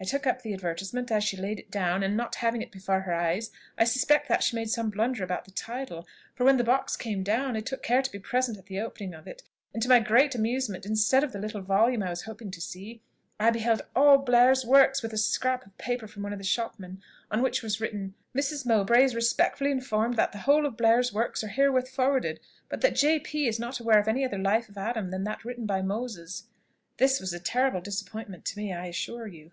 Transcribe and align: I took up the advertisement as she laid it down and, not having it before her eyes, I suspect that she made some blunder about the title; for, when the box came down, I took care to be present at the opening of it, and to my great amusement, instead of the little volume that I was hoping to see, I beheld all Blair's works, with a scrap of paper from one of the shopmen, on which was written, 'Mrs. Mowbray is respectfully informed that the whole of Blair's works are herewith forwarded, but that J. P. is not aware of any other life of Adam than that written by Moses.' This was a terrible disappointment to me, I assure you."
I 0.00 0.06
took 0.06 0.26
up 0.26 0.42
the 0.42 0.52
advertisement 0.52 1.10
as 1.10 1.24
she 1.24 1.38
laid 1.38 1.58
it 1.58 1.70
down 1.70 2.02
and, 2.02 2.14
not 2.14 2.34
having 2.34 2.60
it 2.60 2.70
before 2.70 3.00
her 3.00 3.14
eyes, 3.14 3.50
I 3.78 3.84
suspect 3.84 4.28
that 4.28 4.42
she 4.42 4.54
made 4.54 4.68
some 4.68 4.90
blunder 4.90 5.24
about 5.24 5.46
the 5.46 5.50
title; 5.50 6.06
for, 6.34 6.44
when 6.44 6.58
the 6.58 6.64
box 6.64 6.94
came 6.94 7.22
down, 7.22 7.56
I 7.56 7.60
took 7.60 7.82
care 7.82 8.02
to 8.02 8.12
be 8.12 8.18
present 8.18 8.58
at 8.58 8.66
the 8.66 8.80
opening 8.80 9.14
of 9.14 9.26
it, 9.26 9.44
and 9.72 9.82
to 9.82 9.88
my 9.88 10.00
great 10.00 10.34
amusement, 10.34 10.84
instead 10.84 11.24
of 11.24 11.32
the 11.32 11.38
little 11.38 11.62
volume 11.62 12.00
that 12.00 12.08
I 12.08 12.10
was 12.10 12.24
hoping 12.24 12.50
to 12.50 12.60
see, 12.60 13.00
I 13.40 13.48
beheld 13.48 13.80
all 13.96 14.18
Blair's 14.18 14.62
works, 14.62 15.02
with 15.02 15.14
a 15.14 15.16
scrap 15.16 15.64
of 15.64 15.78
paper 15.78 16.06
from 16.06 16.22
one 16.22 16.34
of 16.34 16.38
the 16.38 16.44
shopmen, 16.44 17.00
on 17.30 17.40
which 17.40 17.62
was 17.62 17.80
written, 17.80 18.12
'Mrs. 18.36 18.66
Mowbray 18.66 19.04
is 19.04 19.14
respectfully 19.14 19.70
informed 19.70 20.16
that 20.18 20.32
the 20.32 20.38
whole 20.44 20.66
of 20.66 20.76
Blair's 20.76 21.14
works 21.14 21.42
are 21.42 21.48
herewith 21.48 21.88
forwarded, 21.88 22.40
but 22.68 22.82
that 22.82 22.94
J. 22.94 23.20
P. 23.20 23.46
is 23.48 23.58
not 23.58 23.80
aware 23.80 24.00
of 24.00 24.06
any 24.08 24.22
other 24.22 24.36
life 24.38 24.68
of 24.68 24.76
Adam 24.76 25.10
than 25.10 25.24
that 25.24 25.46
written 25.46 25.64
by 25.64 25.80
Moses.' 25.80 26.44
This 26.98 27.20
was 27.20 27.32
a 27.32 27.40
terrible 27.40 27.80
disappointment 27.80 28.44
to 28.46 28.58
me, 28.58 28.70
I 28.70 28.84
assure 28.88 29.26
you." 29.26 29.50